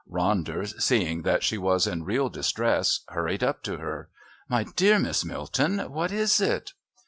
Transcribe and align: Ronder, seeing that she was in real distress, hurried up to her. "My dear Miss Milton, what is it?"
Ronder, 0.11 0.67
seeing 0.81 1.21
that 1.21 1.43
she 1.43 1.59
was 1.59 1.85
in 1.85 2.05
real 2.05 2.27
distress, 2.27 3.01
hurried 3.09 3.43
up 3.43 3.61
to 3.61 3.77
her. 3.77 4.09
"My 4.49 4.63
dear 4.63 4.97
Miss 4.97 5.23
Milton, 5.23 5.77
what 5.91 6.11
is 6.11 6.41
it?" 6.41 6.73